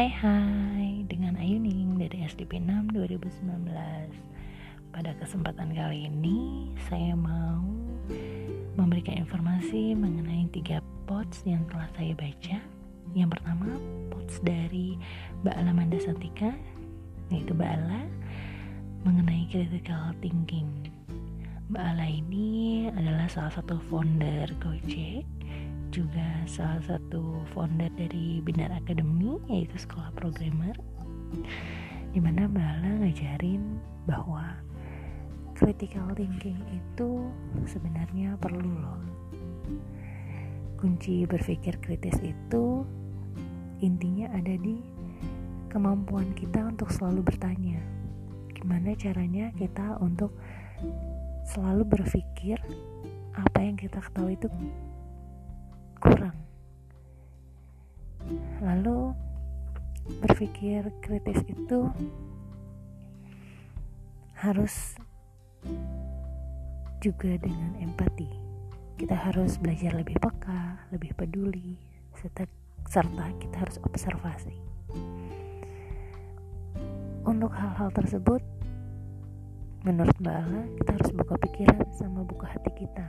Hai 0.00 0.08
hai, 0.24 1.04
dengan 1.12 1.36
Ayuning 1.36 2.00
dari 2.00 2.24
SDP 2.24 2.56
6 2.64 2.96
2019 2.96 3.68
Pada 4.96 5.12
kesempatan 5.20 5.76
kali 5.76 6.08
ini 6.08 6.72
saya 6.88 7.12
mau 7.12 7.60
memberikan 8.80 9.20
informasi 9.20 9.92
mengenai 9.92 10.48
tiga 10.56 10.80
pots 11.04 11.44
yang 11.44 11.68
telah 11.68 11.84
saya 11.92 12.16
baca. 12.16 12.56
Yang 13.12 13.28
pertama 13.36 13.76
pots 14.08 14.40
dari 14.40 14.96
Mbak 15.44 15.68
Alamanda 15.68 16.00
Santika 16.00 16.56
Yaitu 17.28 17.52
Mbak 17.52 17.68
Ala 17.68 18.00
mengenai 19.04 19.52
critical 19.52 20.16
thinking. 20.24 20.88
Mbak 21.68 21.84
Ala 21.84 22.08
ini 22.08 22.88
adalah 22.88 23.28
salah 23.28 23.52
satu 23.52 23.76
founder 23.92 24.48
Gojek 24.64 25.28
juga 25.90 26.46
salah 26.46 26.78
satu 26.86 27.42
founder 27.50 27.90
dari 27.98 28.38
Binar 28.40 28.70
Academy 28.70 29.36
yaitu 29.50 29.74
sekolah 29.74 30.14
programmer 30.14 30.74
di 32.14 32.18
mana 32.22 32.46
Bala 32.46 33.02
ngajarin 33.02 33.78
bahwa 34.06 34.54
critical 35.58 36.14
thinking 36.14 36.58
itu 36.70 37.26
sebenarnya 37.66 38.38
perlu 38.38 38.70
loh. 38.70 39.02
Kunci 40.78 41.28
berpikir 41.28 41.76
kritis 41.82 42.16
itu 42.22 42.86
intinya 43.82 44.30
ada 44.32 44.54
di 44.56 44.80
kemampuan 45.68 46.30
kita 46.38 46.70
untuk 46.70 46.88
selalu 46.90 47.26
bertanya 47.26 47.78
gimana 48.60 48.92
caranya 48.92 49.48
kita 49.56 49.96
untuk 50.04 50.36
selalu 51.48 51.96
berpikir 51.96 52.60
apa 53.32 53.58
yang 53.64 53.80
kita 53.80 54.04
ketahui 54.04 54.36
itu 54.36 54.52
kurang. 56.10 56.38
Lalu 58.66 59.14
berpikir 60.26 60.90
kritis 60.98 61.38
itu 61.46 61.86
harus 64.34 64.98
juga 66.98 67.38
dengan 67.38 67.78
empati. 67.78 68.26
Kita 68.98 69.16
harus 69.16 69.56
belajar 69.56 69.96
lebih 69.96 70.18
peka 70.20 70.90
lebih 70.92 71.14
peduli 71.14 71.78
serta, 72.18 72.44
serta 72.90 73.30
kita 73.38 73.56
harus 73.62 73.78
observasi. 73.86 74.56
Untuk 77.24 77.54
hal-hal 77.54 77.94
tersebut 77.94 78.42
menurut 79.86 80.12
Mbak 80.20 80.36
Ala 80.44 80.62
kita 80.76 80.90
harus 80.92 81.10
buka 81.16 81.34
pikiran 81.40 81.88
sama 81.96 82.20
buka 82.20 82.52
hati 82.52 82.84
kita 82.84 83.06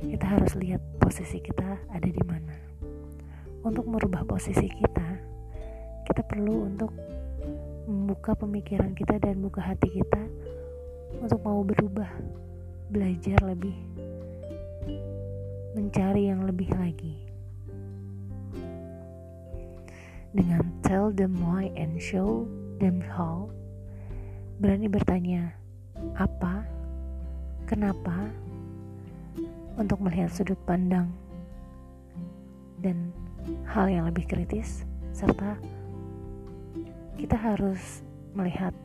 kita 0.00 0.24
harus 0.24 0.56
lihat 0.56 0.80
posisi 0.96 1.44
kita 1.44 1.76
ada 1.92 2.08
di 2.08 2.22
mana. 2.24 2.56
Untuk 3.60 3.84
merubah 3.84 4.24
posisi 4.24 4.64
kita, 4.64 5.08
kita 6.08 6.24
perlu 6.24 6.64
untuk 6.64 6.92
membuka 7.84 8.32
pemikiran 8.32 8.96
kita 8.96 9.20
dan 9.20 9.44
buka 9.44 9.60
hati 9.60 9.92
kita 9.92 10.22
untuk 11.20 11.44
mau 11.44 11.60
berubah, 11.60 12.08
belajar 12.88 13.36
lebih, 13.44 13.76
mencari 15.76 16.32
yang 16.32 16.48
lebih 16.48 16.72
lagi. 16.80 17.14
Dengan 20.30 20.62
tell 20.86 21.10
them 21.10 21.36
why 21.42 21.68
and 21.74 21.98
show 21.98 22.46
them 22.78 23.02
how, 23.02 23.50
berani 24.62 24.86
bertanya 24.86 25.52
apa, 26.16 26.64
kenapa, 27.66 28.30
untuk 29.80 29.96
melihat 30.04 30.28
sudut 30.28 30.60
pandang 30.68 31.08
dan 32.84 33.08
hal 33.64 33.88
yang 33.88 34.04
lebih 34.04 34.28
kritis 34.28 34.84
serta 35.16 35.56
kita 37.16 37.32
harus 37.32 38.04
melihat 38.36 38.76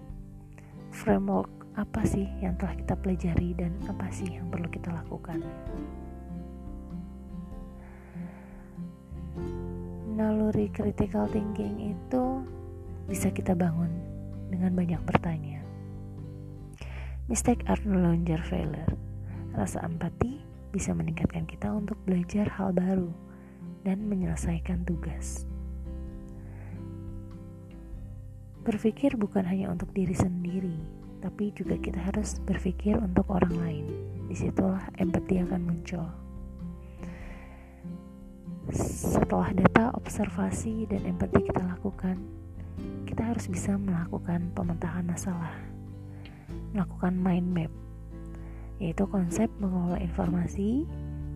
framework 0.95 1.51
apa 1.75 2.07
sih 2.07 2.23
yang 2.39 2.55
telah 2.55 2.71
kita 2.79 2.95
pelajari 2.95 3.51
dan 3.59 3.75
apa 3.91 4.07
sih 4.07 4.39
yang 4.39 4.47
perlu 4.47 4.71
kita 4.71 4.95
lakukan. 4.95 5.43
Naluri 10.15 10.71
critical 10.71 11.27
thinking 11.27 11.91
itu 11.91 12.23
bisa 13.11 13.27
kita 13.35 13.51
bangun 13.51 13.91
dengan 14.47 14.71
banyak 14.71 15.03
bertanya. 15.03 15.59
Mistake 17.27 17.67
are 17.67 17.83
no 17.83 17.99
longer 17.99 18.39
failure. 18.47 18.95
Rasa 19.51 19.83
empati 19.83 20.54
bisa 20.75 20.91
meningkatkan 20.91 21.47
kita 21.47 21.71
untuk 21.71 21.95
belajar 22.03 22.51
hal 22.51 22.75
baru 22.75 23.07
dan 23.87 24.03
menyelesaikan 24.11 24.83
tugas. 24.83 25.47
Berpikir 28.67 29.15
bukan 29.15 29.47
hanya 29.47 29.71
untuk 29.71 29.95
diri 29.95 30.11
sendiri, 30.11 30.75
tapi 31.23 31.55
juga 31.55 31.79
kita 31.79 32.01
harus 32.03 32.43
berpikir 32.43 32.99
untuk 32.99 33.23
orang 33.31 33.55
lain. 33.55 33.85
Di 34.27 34.35
situlah 34.35 34.83
empati 34.99 35.39
akan 35.47 35.61
muncul. 35.63 36.03
Setelah 38.75 39.53
data, 39.53 39.93
observasi, 39.95 40.89
dan 40.91 41.05
empati 41.07 41.45
kita 41.45 41.61
lakukan, 41.63 42.19
kita 43.07 43.21
harus 43.31 43.47
bisa 43.47 43.77
melakukan 43.79 44.49
pementahan 44.57 45.05
masalah, 45.05 45.53
melakukan 46.73 47.13
mind 47.15 47.47
map, 47.53 47.71
yaitu 48.79 49.07
konsep 49.07 49.47
mengelola 49.61 49.99
informasi 50.01 50.83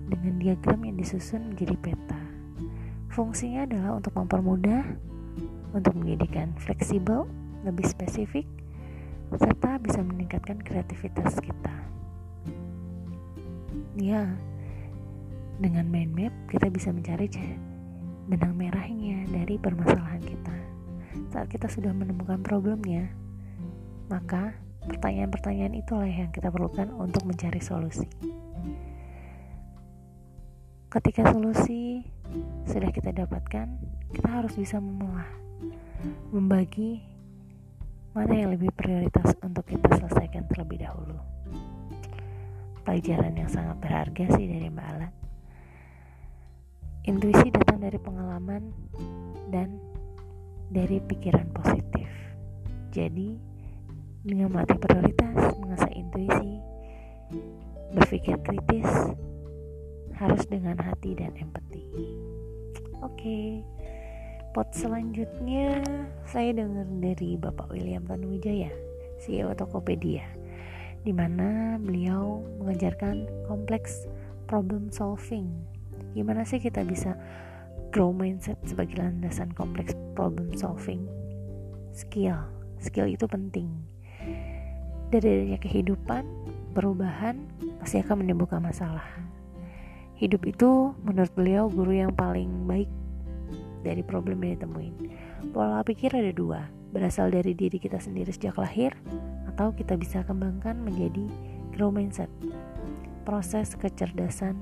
dengan 0.09 0.41
diagram 0.41 0.83
yang 0.83 0.97
disusun 0.99 1.53
menjadi 1.53 1.75
peta. 1.79 2.21
Fungsinya 3.13 3.65
adalah 3.65 3.97
untuk 3.97 4.13
mempermudah, 4.17 4.83
untuk 5.71 5.93
menjadikan 5.97 6.53
fleksibel, 6.57 7.29
lebih 7.63 7.85
spesifik, 7.85 8.45
serta 9.37 9.77
bisa 9.77 10.01
meningkatkan 10.01 10.57
kreativitas 10.61 11.37
kita. 11.37 11.75
Ya, 13.99 14.25
dengan 15.59 15.91
mind 15.91 16.15
map 16.15 16.33
kita 16.47 16.71
bisa 16.71 16.89
mencari 16.89 17.27
benang 18.31 18.55
merahnya 18.55 19.27
dari 19.29 19.59
permasalahan 19.59 20.23
kita. 20.23 20.57
Saat 21.29 21.51
kita 21.51 21.67
sudah 21.67 21.91
menemukan 21.91 22.41
problemnya, 22.41 23.11
maka 24.07 24.55
Pertanyaan-pertanyaan 24.85 25.75
itulah 25.75 26.07
yang 26.07 26.31
kita 26.31 26.47
perlukan 26.47 26.93
untuk 26.95 27.27
mencari 27.27 27.59
solusi. 27.59 28.07
Ketika 30.89 31.29
solusi 31.29 32.01
sudah 32.65 32.89
kita 32.89 33.13
dapatkan, 33.13 33.67
kita 34.09 34.29
harus 34.29 34.53
bisa 34.57 34.81
memilah, 34.81 35.27
membagi 36.33 37.03
mana 38.13 38.33
yang 38.33 38.49
lebih 38.57 38.73
prioritas 38.73 39.37
untuk 39.45 39.69
kita 39.69 39.85
selesaikan 40.01 40.49
terlebih 40.49 40.81
dahulu. 40.81 41.17
Pelajaran 42.81 43.37
yang 43.37 43.49
sangat 43.53 43.77
berharga 43.77 44.25
sih 44.33 44.49
dari 44.49 44.65
Mbak 44.65 44.87
Ala. 44.97 45.09
Intuisi 47.05 47.47
datang 47.53 47.85
dari 47.85 48.01
pengalaman 48.01 48.73
dan 49.53 49.77
dari 50.73 50.97
pikiran 51.01 51.53
positif. 51.53 52.09
Jadi, 52.89 53.48
dengan 54.23 54.51
melatih 54.51 54.75
prioritas, 54.75 55.55
mengasah 55.63 55.91
intuisi, 55.95 56.59
berpikir 57.95 58.35
kritis, 58.43 59.15
harus 60.19 60.43
dengan 60.51 60.75
hati 60.75 61.15
dan 61.15 61.31
empati. 61.39 61.83
Oke, 62.99 63.15
okay. 63.15 63.47
pot 64.51 64.67
selanjutnya 64.75 65.79
saya 66.27 66.51
dengar 66.51 66.83
dari 66.99 67.39
Bapak 67.39 67.71
William 67.71 68.03
Tanuwijaya, 68.03 68.75
CEO 69.23 69.55
Tokopedia, 69.55 70.27
di 71.07 71.15
mana 71.15 71.79
beliau 71.79 72.43
mengajarkan 72.59 73.23
kompleks 73.47 74.03
problem 74.51 74.91
solving. 74.91 75.47
Gimana 76.11 76.43
sih 76.43 76.59
kita 76.59 76.83
bisa 76.83 77.15
grow 77.95 78.11
mindset 78.11 78.59
sebagai 78.67 78.99
landasan 78.99 79.55
kompleks 79.55 79.95
problem 80.11 80.51
solving? 80.59 81.07
Skill, 81.95 82.35
skill 82.83 83.07
itu 83.07 83.23
penting 83.23 83.71
dari 85.09 85.27
adanya 85.41 85.59
kehidupan, 85.59 86.23
perubahan 86.77 87.41
pasti 87.81 87.99
akan 87.99 88.23
menimbulkan 88.23 88.61
masalah. 88.61 89.05
Hidup 90.15 90.45
itu 90.45 90.93
menurut 91.01 91.31
beliau 91.33 91.65
guru 91.71 91.95
yang 91.95 92.13
paling 92.13 92.69
baik 92.69 92.91
dari 93.81 94.03
problem 94.05 94.43
yang 94.43 94.59
ditemuin. 94.59 94.95
Pola 95.55 95.81
pikir 95.81 96.11
ada 96.13 96.29
dua, 96.29 96.67
berasal 96.91 97.31
dari 97.33 97.55
diri 97.55 97.79
kita 97.79 97.97
sendiri 97.97 98.29
sejak 98.29 98.59
lahir 98.59 98.93
atau 99.49 99.73
kita 99.73 99.95
bisa 99.97 100.21
kembangkan 100.27 100.77
menjadi 100.77 101.25
grow 101.73 101.89
mindset. 101.89 102.29
Proses 103.23 103.73
kecerdasan 103.79 104.59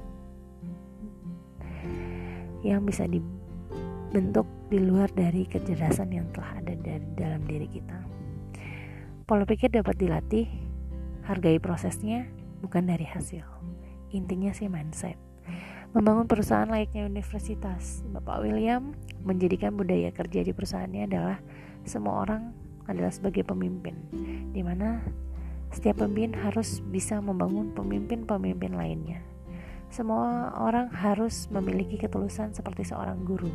yang 2.62 2.86
bisa 2.86 3.04
dibentuk 3.10 4.46
di 4.68 4.80
luar 4.80 5.10
dari 5.12 5.48
kecerdasan 5.48 6.12
yang 6.12 6.28
telah 6.32 6.60
ada 6.62 6.74
dari 6.78 7.08
dalam 7.16 7.42
diri 7.48 7.68
kita. 7.68 8.06
Pola 9.27 9.44
pikir 9.44 9.68
dapat 9.68 10.00
dilatih, 10.00 10.47
hargai 11.27 11.59
prosesnya, 11.59 12.31
bukan 12.63 12.88
dari 12.88 13.03
hasil. 13.03 13.44
Intinya 14.15 14.56
sih 14.56 14.71
mindset. 14.71 15.19
Membangun 15.91 16.31
perusahaan 16.31 16.63
layaknya 16.63 17.03
universitas, 17.03 18.07
Bapak 18.07 18.47
William 18.47 18.95
menjadikan 19.27 19.75
budaya 19.75 20.15
kerja 20.15 20.47
di 20.47 20.56
perusahaannya 20.56 21.12
adalah 21.12 21.44
semua 21.83 22.24
orang 22.24 22.56
adalah 22.88 23.12
sebagai 23.12 23.44
pemimpin, 23.44 24.00
di 24.56 24.63
mana 24.63 25.03
setiap 25.75 26.07
pemimpin 26.07 26.31
harus 26.31 26.79
bisa 26.88 27.19
membangun 27.19 27.75
pemimpin-pemimpin 27.75 28.79
lainnya. 28.79 29.19
Semua 29.91 30.56
orang 30.56 30.88
harus 30.88 31.51
memiliki 31.51 32.00
ketulusan 32.00 32.56
seperti 32.56 32.88
seorang 32.88 33.27
guru. 33.27 33.51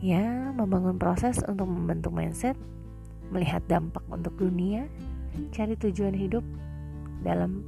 Ya, 0.00 0.24
membangun 0.56 0.96
proses 0.96 1.44
untuk 1.44 1.68
membentuk 1.68 2.16
mindset, 2.16 2.56
melihat 3.28 3.60
dampak 3.68 4.00
untuk 4.08 4.32
dunia, 4.40 4.88
cari 5.52 5.76
tujuan 5.76 6.16
hidup 6.16 6.40
dalam 7.20 7.60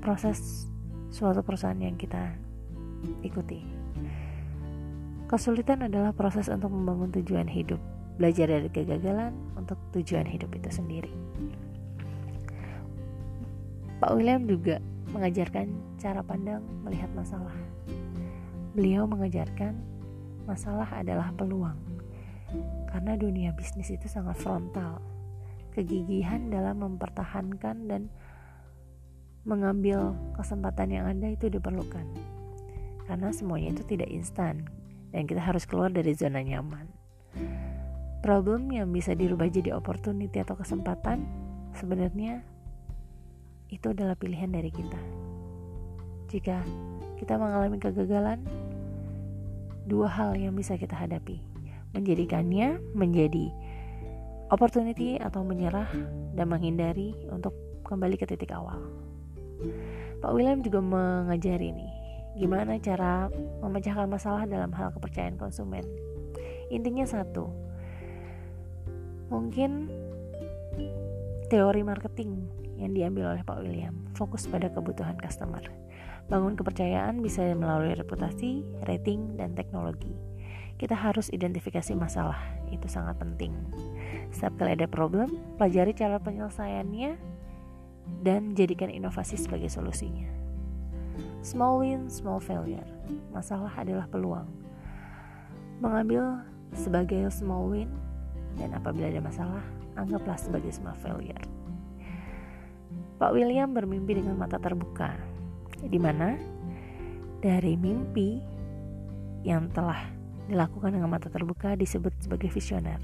proses 0.00 0.64
suatu 1.12 1.44
perusahaan 1.44 1.76
yang 1.76 2.00
kita 2.00 2.32
ikuti. 3.20 3.60
Kesulitan 5.28 5.84
adalah 5.84 6.16
proses 6.16 6.48
untuk 6.48 6.72
membangun 6.72 7.12
tujuan 7.20 7.46
hidup, 7.46 7.78
belajar 8.16 8.48
dari 8.48 8.72
kegagalan 8.72 9.36
untuk 9.60 9.76
tujuan 9.92 10.24
hidup 10.24 10.48
itu 10.56 10.72
sendiri. 10.72 11.12
Pak 14.00 14.16
William 14.16 14.48
juga 14.48 14.80
mengajarkan 15.12 15.68
cara 16.00 16.24
pandang 16.24 16.64
melihat 16.80 17.12
masalah. 17.12 17.52
Beliau 18.72 19.04
mengajarkan 19.04 19.89
masalah 20.50 20.90
adalah 20.90 21.30
peluang, 21.38 21.78
karena 22.90 23.14
dunia 23.14 23.54
bisnis 23.54 23.94
itu 23.94 24.10
sangat 24.10 24.34
frontal. 24.42 24.98
Kegigihan 25.70 26.50
dalam 26.50 26.82
mempertahankan 26.82 27.86
dan 27.86 28.10
mengambil 29.46 30.18
kesempatan 30.34 30.90
yang 30.90 31.06
ada 31.06 31.30
itu 31.30 31.46
diperlukan. 31.46 32.02
Karena 33.06 33.30
semuanya 33.30 33.78
itu 33.78 33.86
tidak 33.86 34.10
instan 34.10 34.66
dan 35.14 35.30
kita 35.30 35.38
harus 35.38 35.62
keluar 35.66 35.94
dari 35.94 36.10
zona 36.18 36.42
nyaman. 36.42 36.90
Problem 38.20 38.68
yang 38.74 38.90
bisa 38.90 39.14
dirubah 39.14 39.48
jadi 39.48 39.72
opportunity 39.72 40.42
atau 40.42 40.58
kesempatan 40.58 41.24
sebenarnya 41.78 42.42
itu 43.70 43.94
adalah 43.94 44.18
pilihan 44.18 44.50
dari 44.50 44.68
kita. 44.68 45.00
Jika 46.28 46.62
kita 47.16 47.38
mengalami 47.38 47.78
kegagalan 47.78 48.44
dua 49.86 50.08
hal 50.08 50.36
yang 50.36 50.56
bisa 50.56 50.76
kita 50.76 50.96
hadapi 50.96 51.40
menjadikannya 51.96 52.80
menjadi 52.92 53.50
opportunity 54.50 55.18
atau 55.18 55.42
menyerah 55.46 55.90
dan 56.34 56.46
menghindari 56.50 57.14
untuk 57.30 57.54
kembali 57.86 58.18
ke 58.18 58.26
titik 58.28 58.54
awal 58.54 58.78
Pak 60.20 60.32
William 60.36 60.60
juga 60.60 60.80
mengajari 60.84 61.72
nih 61.72 62.00
gimana 62.38 62.78
cara 62.78 63.26
memecahkan 63.60 64.06
masalah 64.06 64.46
dalam 64.46 64.70
hal 64.70 64.94
kepercayaan 64.94 65.34
konsumen. 65.34 65.82
Intinya 66.70 67.02
satu, 67.02 67.50
mungkin 69.26 69.90
teori 71.50 71.82
marketing 71.82 72.46
yang 72.78 72.94
diambil 72.94 73.34
oleh 73.34 73.42
Pak 73.42 73.58
William 73.60 74.06
fokus 74.14 74.46
pada 74.46 74.70
kebutuhan 74.70 75.18
customer. 75.18 75.79
Bangun 76.30 76.54
kepercayaan 76.54 77.18
bisa 77.26 77.42
melalui 77.58 77.98
reputasi, 77.98 78.62
rating, 78.86 79.34
dan 79.34 79.58
teknologi. 79.58 80.14
Kita 80.78 80.94
harus 80.94 81.26
identifikasi 81.34 81.90
masalah, 81.98 82.38
itu 82.70 82.86
sangat 82.86 83.18
penting. 83.18 83.52
Setiap 84.30 84.62
kali 84.62 84.78
ada 84.78 84.86
problem, 84.86 85.34
pelajari 85.58 85.90
cara 85.90 86.22
penyelesaiannya 86.22 87.18
dan 88.22 88.54
jadikan 88.54 88.88
inovasi 88.88 89.34
sebagai 89.36 89.66
solusinya. 89.66 90.30
Small 91.42 91.82
win, 91.82 92.06
small 92.06 92.38
failure. 92.38 92.86
Masalah 93.34 93.74
adalah 93.74 94.06
peluang. 94.06 94.46
Mengambil 95.82 96.46
sebagai 96.78 97.26
small 97.34 97.66
win 97.74 97.90
dan 98.54 98.70
apabila 98.70 99.10
ada 99.10 99.18
masalah, 99.18 99.64
anggaplah 99.98 100.38
sebagai 100.38 100.70
small 100.70 100.94
failure. 101.02 101.42
Pak 103.20 103.36
William 103.36 103.76
bermimpi 103.76 104.16
dengan 104.16 104.38
mata 104.40 104.56
terbuka, 104.56 105.12
di 105.86 105.98
mana 106.00 106.36
dari 107.40 107.76
mimpi 107.76 108.40
yang 109.46 109.72
telah 109.72 110.04
dilakukan 110.50 110.92
dengan 110.92 111.08
mata 111.08 111.32
terbuka 111.32 111.78
disebut 111.78 112.12
sebagai 112.20 112.52
visioner. 112.52 113.00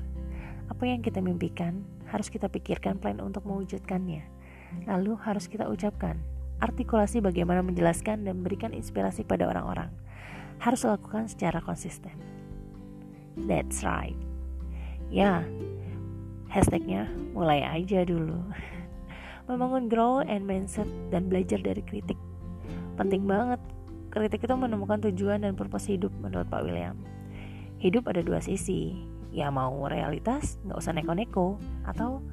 Apa 0.69 0.85
yang 0.85 1.01
kita 1.01 1.23
mimpikan 1.23 1.87
harus 2.11 2.29
kita 2.29 2.51
pikirkan 2.51 2.99
plan 2.99 3.23
untuk 3.23 3.47
mewujudkannya 3.47 4.37
Lalu 4.85 5.17
harus 5.25 5.49
kita 5.49 5.65
ucapkan 5.71 6.21
artikulasi 6.61 7.21
bagaimana 7.21 7.61
menjelaskan 7.65 8.25
dan 8.25 8.41
memberikan 8.41 8.73
inspirasi 8.77 9.25
pada 9.25 9.49
orang-orang. 9.49 9.93
Harus 10.61 10.89
lakukan 10.89 11.29
secara 11.29 11.61
konsisten. 11.61 12.13
That's 13.37 13.85
right. 13.85 14.17
Ya, 15.13 15.45
hashtagnya 16.49 17.13
mulai 17.37 17.61
aja 17.61 18.09
dulu. 18.09 18.41
Membangun 19.49 19.87
grow 19.87 20.25
and 20.25 20.49
mindset 20.49 20.89
dan 21.13 21.29
belajar 21.29 21.61
dari 21.61 21.85
kritik. 21.85 22.19
Penting 22.97 23.29
banget. 23.29 23.61
Kritik 24.11 24.49
itu 24.49 24.55
menemukan 24.57 24.99
tujuan 25.11 25.45
dan 25.45 25.53
purpose 25.53 25.93
hidup 25.93 26.13
menurut 26.21 26.49
Pak 26.49 26.65
William. 26.65 26.97
Hidup 27.77 28.09
ada 28.09 28.25
dua 28.25 28.41
sisi. 28.41 28.97
Ya 29.31 29.53
mau 29.53 29.85
realitas, 29.85 30.57
nggak 30.65 30.79
usah 30.81 30.97
neko-neko. 30.97 31.61
Atau 31.85 32.25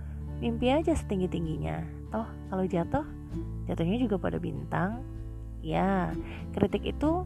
mimpi 0.44 0.68
aja 0.68 0.92
setinggi-tingginya 0.92 1.88
toh 2.12 2.28
kalau 2.52 2.68
jatuh 2.68 3.08
jatuhnya 3.64 3.96
juga 3.96 4.20
pada 4.20 4.36
bintang 4.44 5.00
ya 5.64 6.12
kritik 6.52 6.84
itu 6.84 7.24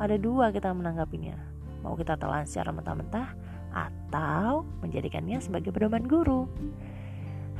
ada 0.00 0.16
dua 0.16 0.48
kita 0.56 0.72
menanggapinya 0.72 1.36
mau 1.84 1.92
kita 1.92 2.16
telan 2.16 2.48
secara 2.48 2.72
mentah-mentah 2.72 3.36
atau 3.76 4.64
menjadikannya 4.80 5.36
sebagai 5.44 5.68
pedoman 5.68 6.08
guru 6.08 6.48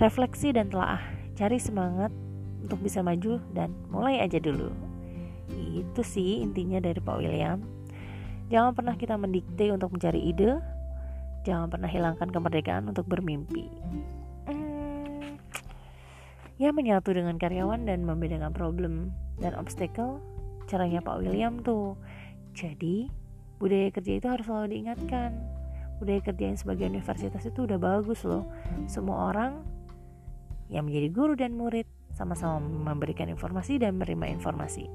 refleksi 0.01 0.57
dan 0.57 0.73
telah 0.73 0.97
cari 1.37 1.61
semangat 1.61 2.09
untuk 2.65 2.81
bisa 2.81 3.05
maju 3.05 3.37
dan 3.53 3.77
mulai 3.93 4.25
aja 4.25 4.41
dulu 4.41 4.73
itu 5.55 6.03
sih 6.03 6.43
intinya 6.43 6.83
dari 6.83 6.99
Pak 6.99 7.17
William 7.19 7.63
jangan 8.51 8.73
pernah 8.75 8.95
kita 8.99 9.15
mendikte 9.15 9.71
untuk 9.71 9.95
mencari 9.95 10.21
ide 10.33 10.59
jangan 11.47 11.71
pernah 11.71 11.91
hilangkan 11.91 12.29
kemerdekaan 12.31 12.91
untuk 12.91 13.07
bermimpi 13.07 13.71
Ya 16.57 16.73
menyatu 16.73 17.13
dengan 17.13 17.37
karyawan 17.37 17.85
dan 17.85 18.09
membedakan 18.09 18.49
problem 18.57 19.13
dan 19.37 19.53
obstacle 19.61 20.25
caranya 20.65 21.05
Pak 21.05 21.21
William 21.21 21.61
tuh. 21.61 22.01
Jadi 22.57 23.13
budaya 23.61 23.93
kerja 23.93 24.17
itu 24.17 24.25
harus 24.25 24.49
selalu 24.49 24.73
diingatkan. 24.73 25.37
Budaya 26.01 26.25
kerja 26.25 26.45
yang 26.49 26.57
sebagai 26.57 26.89
universitas 26.89 27.45
itu 27.45 27.69
udah 27.69 27.77
bagus 27.77 28.25
loh. 28.25 28.49
Semua 28.89 29.29
orang 29.37 29.61
yang 30.73 30.89
menjadi 30.89 31.09
guru 31.13 31.37
dan 31.37 31.53
murid 31.53 31.85
sama-sama 32.17 32.57
memberikan 32.65 33.29
informasi 33.29 33.77
dan 33.77 34.01
menerima 34.01 34.41
informasi. 34.41 34.89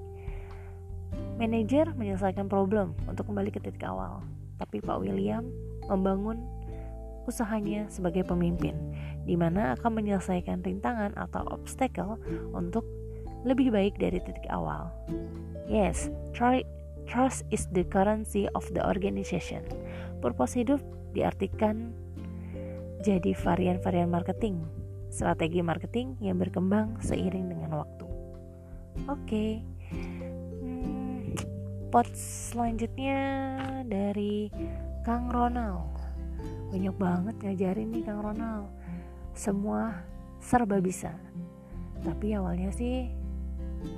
Manajer 1.39 1.93
menyelesaikan 1.95 2.51
problem 2.51 2.97
untuk 3.07 3.29
kembali 3.31 3.50
ke 3.51 3.59
titik 3.63 3.85
awal, 3.88 4.23
tapi 4.59 4.83
Pak 4.83 5.00
William 5.01 5.47
membangun 5.88 6.39
usahanya 7.29 7.85
sebagai 7.88 8.25
pemimpin 8.25 8.73
di 9.25 9.38
mana 9.38 9.77
akan 9.77 10.01
menyelesaikan 10.01 10.65
rintangan 10.65 11.13
atau 11.13 11.45
obstacle 11.53 12.17
untuk 12.51 12.85
lebih 13.45 13.73
baik 13.73 13.97
dari 13.97 14.21
titik 14.21 14.45
awal. 14.50 14.89
Yes, 15.65 16.09
try, 16.33 16.65
trust 17.09 17.45
is 17.50 17.69
the 17.73 17.85
currency 17.89 18.50
of 18.53 18.65
the 18.73 18.81
organization. 18.81 19.65
Purpose 20.21 20.57
hidup 20.57 20.81
diartikan 21.13 21.93
jadi 23.01 23.33
varian-varian 23.33 24.13
marketing, 24.13 24.61
strategi 25.09 25.65
marketing 25.65 26.21
yang 26.21 26.38
berkembang 26.38 27.01
seiring 27.01 27.50
dengan 27.50 27.81
waktu. 27.81 28.05
Oke, 29.09 29.25
okay. 29.25 29.51
Pot 31.91 32.07
selanjutnya 32.15 33.19
dari 33.83 34.48
Kang 35.03 35.27
Ronald. 35.27 35.91
Banyak 36.71 36.95
banget 36.95 37.36
ngajarin 37.43 37.91
nih 37.91 38.03
Kang 38.07 38.24
Ronald. 38.24 38.71
Semua 39.36 40.00
serba 40.39 40.79
bisa. 40.79 41.12
Tapi 42.00 42.31
awalnya 42.31 42.71
sih 42.71 43.12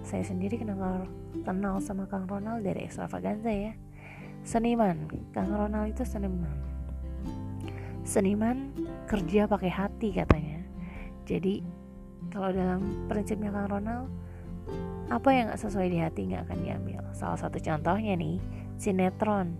saya 0.01 0.25
sendiri 0.25 0.57
kenal 0.57 1.05
kenal 1.45 1.77
sama 1.77 2.09
Kang 2.09 2.25
Ronald 2.25 2.65
dari 2.65 2.89
Extravaganza 2.89 3.53
ya. 3.53 3.77
Seniman. 4.41 5.05
Kang 5.29 5.53
Ronald 5.53 5.93
itu 5.93 6.01
seniman. 6.01 6.49
Seniman 8.01 8.73
kerja 9.05 9.45
pakai 9.45 9.69
hati 9.69 10.17
katanya. 10.17 10.65
Jadi 11.29 11.61
kalau 12.33 12.49
dalam 12.49 13.05
prinsipnya 13.05 13.53
Kang 13.53 13.69
Ronald 13.69 14.09
apa 15.11 15.29
yang 15.35 15.51
gak 15.51 15.61
sesuai 15.61 15.87
di 15.91 15.99
hati 15.99 16.21
nggak 16.31 16.47
akan 16.47 16.59
diambil 16.63 17.01
salah 17.11 17.39
satu 17.39 17.59
contohnya 17.59 18.15
nih 18.15 18.39
sinetron 18.79 19.55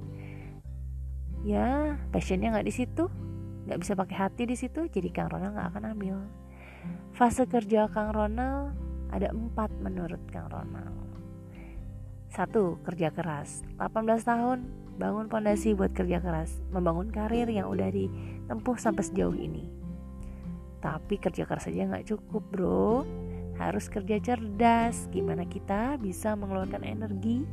ya 1.43 1.99
passionnya 2.15 2.55
nggak 2.55 2.67
di 2.67 2.73
situ 2.73 3.11
nggak 3.67 3.79
bisa 3.79 3.93
pakai 3.95 4.15
hati 4.15 4.43
di 4.47 4.55
situ 4.55 4.87
jadi 4.87 5.09
Kang 5.11 5.29
Ronald 5.31 5.55
nggak 5.55 5.69
akan 5.75 5.83
ambil 5.95 6.17
fase 7.13 7.43
kerja 7.47 7.87
Kang 7.91 8.15
Ronald 8.15 8.75
ada 9.13 9.29
empat 9.29 9.69
menurut 9.77 10.19
Kang 10.33 10.49
Ronald. 10.49 11.05
Satu, 12.33 12.81
kerja 12.81 13.13
keras. 13.13 13.61
18 13.77 14.25
tahun, 14.25 14.65
bangun 14.97 15.29
fondasi 15.29 15.77
buat 15.77 15.93
kerja 15.93 16.17
keras, 16.17 16.65
membangun 16.73 17.13
karir 17.13 17.45
yang 17.45 17.69
udah 17.69 17.93
ditempuh 17.93 18.73
sampai 18.81 19.05
sejauh 19.05 19.37
ini. 19.37 19.69
Tapi 20.81 21.21
kerja 21.21 21.45
keras 21.45 21.69
aja 21.69 21.85
nggak 21.85 22.09
cukup, 22.09 22.41
bro. 22.49 23.05
Harus 23.57 23.89
kerja 23.89 24.17
cerdas. 24.19 25.09
Gimana 25.13 25.45
kita 25.45 25.97
bisa 26.01 26.33
mengeluarkan 26.33 26.81
energi 26.81 27.45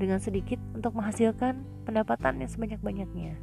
dengan 0.00 0.16
sedikit 0.16 0.56
untuk 0.72 0.96
menghasilkan 0.96 1.60
pendapatan 1.84 2.40
yang 2.40 2.50
sebanyak-banyaknya. 2.50 3.36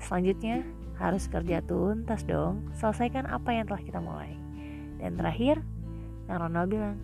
Selanjutnya, 0.00 0.64
harus 0.96 1.28
kerja 1.28 1.60
tuntas 1.64 2.24
dong, 2.24 2.72
selesaikan 2.76 3.28
apa 3.28 3.52
yang 3.52 3.68
telah 3.68 3.82
kita 3.84 4.00
mulai. 4.00 4.32
Dan 5.02 5.18
terakhir, 5.18 5.60
Kang 6.26 6.48
Ronald 6.48 6.70
bilang, 6.72 6.96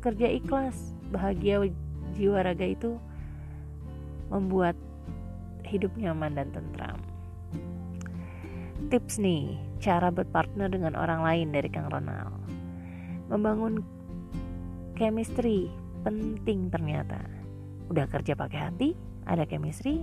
kerja 0.00 0.26
ikhlas, 0.30 0.94
bahagia 1.12 1.68
jiwa 2.14 2.40
raga 2.46 2.66
itu 2.66 2.96
membuat 4.30 4.78
hidup 5.66 5.90
nyaman 5.98 6.34
dan 6.38 6.48
tentram. 6.54 6.98
Tips 8.90 9.20
nih, 9.22 9.58
cara 9.78 10.10
berpartner 10.10 10.70
dengan 10.72 10.98
orang 10.98 11.22
lain 11.22 11.48
dari 11.54 11.68
Kang 11.70 11.90
Ronald. 11.90 12.49
Membangun 13.30 13.80
chemistry 14.98 15.70
penting 16.02 16.68
ternyata. 16.68 17.22
Udah 17.88 18.10
kerja 18.10 18.34
pakai 18.34 18.58
hati, 18.58 18.88
ada 19.26 19.46
chemistry, 19.46 20.02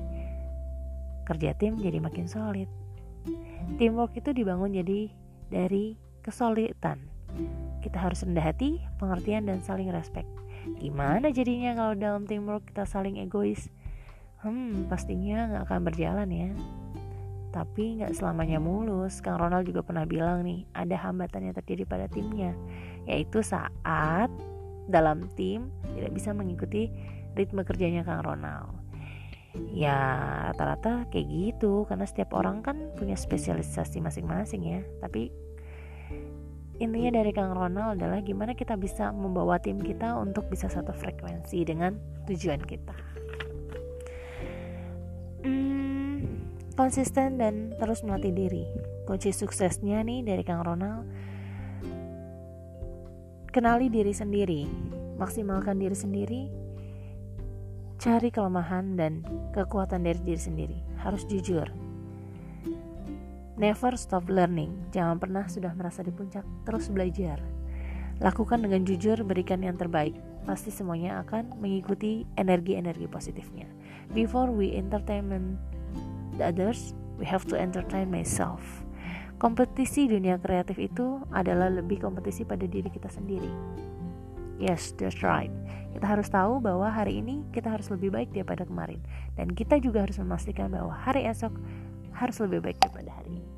kerja 1.28 1.52
tim 1.60 1.76
jadi 1.76 2.00
makin 2.00 2.26
solid. 2.26 2.72
Teamwork 3.76 4.16
itu 4.16 4.32
dibangun 4.32 4.72
jadi 4.72 5.12
dari 5.52 6.00
kesulitan. 6.24 7.04
Kita 7.84 8.00
harus 8.00 8.24
rendah 8.24 8.44
hati, 8.44 8.80
pengertian, 9.00 9.48
dan 9.48 9.60
saling 9.60 9.92
respect. 9.92 10.28
Gimana 10.80 11.32
jadinya 11.32 11.76
kalau 11.76 11.94
dalam 11.96 12.24
teamwork 12.28 12.68
kita 12.72 12.84
saling 12.84 13.20
egois? 13.20 13.72
Hmm, 14.44 14.88
pastinya 14.88 15.48
nggak 15.52 15.64
akan 15.68 15.82
berjalan 15.84 16.30
ya. 16.32 16.50
Tapi 17.52 18.00
nggak 18.00 18.16
selamanya 18.16 18.60
mulus. 18.60 19.20
Kang 19.24 19.40
Ronald 19.40 19.68
juga 19.68 19.84
pernah 19.84 20.04
bilang 20.04 20.44
nih, 20.44 20.68
ada 20.76 20.96
hambatan 21.00 21.52
yang 21.52 21.56
terjadi 21.56 21.84
pada 21.88 22.06
timnya, 22.12 22.52
yaitu 23.08 23.40
saat 23.40 24.30
dalam 24.88 25.28
tim 25.36 25.72
tidak 25.96 26.12
bisa 26.16 26.36
mengikuti 26.36 26.92
ritme 27.36 27.64
kerjanya 27.64 28.04
Kang 28.04 28.24
Ronald. 28.24 28.76
Ya 29.74 29.98
rata-rata 30.52 31.10
kayak 31.10 31.28
gitu 31.28 31.88
karena 31.90 32.06
setiap 32.06 32.36
orang 32.38 32.62
kan 32.62 32.94
punya 32.94 33.18
spesialisasi 33.18 34.04
masing-masing 34.04 34.62
ya. 34.64 34.82
Tapi 35.02 35.34
intinya 36.78 37.18
dari 37.18 37.32
Kang 37.34 37.58
Ronald 37.58 37.98
adalah 37.98 38.22
gimana 38.22 38.54
kita 38.54 38.78
bisa 38.78 39.10
membawa 39.10 39.58
tim 39.58 39.82
kita 39.82 40.14
untuk 40.20 40.46
bisa 40.52 40.70
satu 40.70 40.94
frekuensi 40.94 41.66
dengan 41.66 41.98
tujuan 42.30 42.62
kita. 42.62 42.96
Hmm, 45.42 46.22
konsisten 46.78 47.42
dan 47.42 47.74
terus 47.82 48.06
melatih 48.06 48.36
diri. 48.36 48.66
Kunci 49.10 49.34
suksesnya 49.34 50.06
nih 50.06 50.22
dari 50.22 50.44
Kang 50.46 50.62
Ronald 50.62 51.08
kenali 53.58 53.90
diri 53.90 54.14
sendiri 54.14 54.70
maksimalkan 55.18 55.82
diri 55.82 55.98
sendiri 55.98 56.42
Cari 57.98 58.30
kelemahan 58.30 58.94
dan 58.94 59.26
kekuatan 59.58 60.06
dari 60.06 60.22
diri 60.22 60.38
sendiri. 60.38 60.78
Harus 61.02 61.26
jujur. 61.26 61.66
Never 63.58 63.98
stop 63.98 64.30
learning. 64.30 64.70
Jangan 64.94 65.18
pernah 65.18 65.50
sudah 65.50 65.74
merasa 65.74 66.06
di 66.06 66.14
puncak. 66.14 66.46
Terus 66.62 66.94
belajar. 66.94 67.42
Lakukan 68.22 68.62
dengan 68.62 68.86
jujur, 68.86 69.18
berikan 69.26 69.66
yang 69.66 69.82
terbaik. 69.82 70.14
Pasti 70.46 70.70
semuanya 70.70 71.26
akan 71.26 71.58
mengikuti 71.58 72.22
energi-energi 72.38 73.10
positifnya. 73.10 73.66
Before 74.14 74.54
we 74.54 74.78
entertain 74.78 75.58
the 76.38 76.54
others, 76.54 76.94
we 77.18 77.26
have 77.26 77.50
to 77.50 77.58
entertain 77.58 78.14
myself. 78.14 78.62
Kompetisi 79.38 80.10
dunia 80.10 80.42
kreatif 80.42 80.82
itu 80.82 81.22
adalah 81.30 81.70
lebih 81.70 82.02
kompetisi 82.02 82.42
pada 82.42 82.66
diri 82.66 82.90
kita 82.90 83.06
sendiri. 83.06 83.54
Yes, 84.58 84.98
that's 84.98 85.22
right. 85.22 85.54
Kita 85.94 86.10
harus 86.10 86.26
tahu 86.34 86.58
bahwa 86.58 86.90
hari 86.90 87.22
ini 87.22 87.46
kita 87.54 87.70
harus 87.70 87.94
lebih 87.94 88.10
baik 88.10 88.34
daripada 88.34 88.66
kemarin 88.66 88.98
dan 89.38 89.54
kita 89.54 89.78
juga 89.78 90.10
harus 90.10 90.18
memastikan 90.18 90.74
bahwa 90.74 90.90
hari 90.90 91.30
esok 91.30 91.54
harus 92.18 92.38
lebih 92.42 92.66
baik 92.66 92.82
daripada 92.82 93.14
hari 93.14 93.38
ini. 93.38 93.50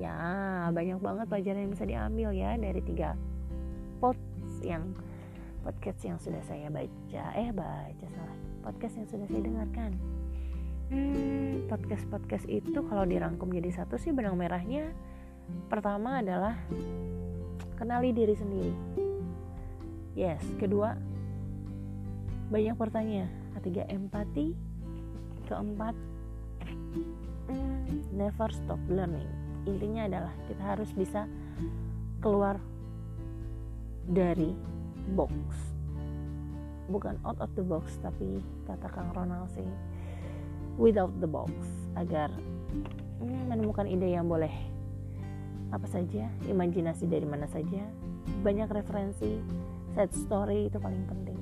Ya, 0.00 0.16
banyak 0.72 1.04
banget 1.04 1.26
pelajaran 1.28 1.68
yang 1.68 1.72
bisa 1.76 1.84
diambil 1.84 2.28
ya 2.32 2.56
dari 2.56 2.80
tiga 2.80 3.12
pods 4.00 4.64
yang 4.64 4.96
podcast 5.68 6.00
yang 6.00 6.16
sudah 6.16 6.40
saya 6.48 6.72
baca. 6.72 7.24
Eh, 7.36 7.52
baca 7.52 8.06
salah. 8.08 8.38
Podcast 8.64 8.94
yang 8.96 9.08
sudah 9.12 9.26
saya 9.28 9.42
dengarkan. 9.44 10.17
Hmm, 10.88 11.68
podcast-podcast 11.68 12.48
itu 12.48 12.80
kalau 12.88 13.04
dirangkum 13.04 13.52
jadi 13.52 13.84
satu 13.84 14.00
sih 14.00 14.12
benang 14.12 14.40
merahnya 14.40 14.88
pertama 15.68 16.24
adalah 16.24 16.56
kenali 17.76 18.12
diri 18.16 18.32
sendiri 18.32 18.72
Yes, 20.18 20.42
kedua 20.58 20.98
banyak 22.50 22.74
pertanyaan. 22.74 23.30
Ketiga 23.54 23.86
empati. 23.86 24.50
Keempat 25.46 25.94
mm, 27.46 28.10
never 28.18 28.50
stop 28.50 28.82
learning. 28.90 29.30
Intinya 29.70 30.10
adalah 30.10 30.34
kita 30.50 30.74
harus 30.74 30.90
bisa 30.90 31.30
keluar 32.18 32.58
dari 34.10 34.58
box. 35.14 35.38
Bukan 36.90 37.22
out 37.22 37.38
of 37.38 37.54
the 37.54 37.62
box 37.62 37.94
tapi 38.02 38.42
kata 38.66 38.90
Kang 38.90 39.14
Ronald 39.14 39.54
sih 39.54 39.70
without 40.78 41.10
the 41.18 41.26
box 41.26 41.50
agar 41.98 42.30
mm, 43.20 43.50
menemukan 43.50 43.84
ide 43.84 44.14
yang 44.14 44.30
boleh 44.30 44.52
apa 45.68 45.84
saja, 45.84 46.30
imajinasi 46.48 47.04
dari 47.04 47.28
mana 47.28 47.44
saja, 47.50 47.84
banyak 48.40 48.70
referensi 48.72 49.42
set 49.92 50.08
story 50.14 50.70
itu 50.70 50.80
paling 50.80 51.04
penting. 51.04 51.36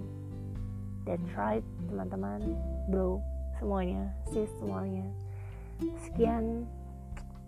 That's 1.07 1.31
right 1.39 1.63
teman-teman 1.87 2.43
bro 2.91 3.23
semuanya 3.63 4.11
sis 4.35 4.51
semuanya. 4.59 5.07
Sekian 6.03 6.67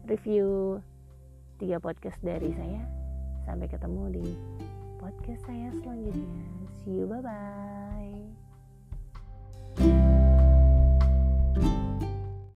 review 0.06 0.78
tiga 1.58 1.82
podcast 1.82 2.20
dari 2.22 2.54
saya. 2.54 2.84
Sampai 3.48 3.66
ketemu 3.66 4.22
di 4.22 4.26
podcast 5.02 5.42
saya 5.48 5.72
selanjutnya. 5.82 6.44
See 6.84 7.02
you 7.02 7.10
bye 7.10 7.24
bye 7.24 8.17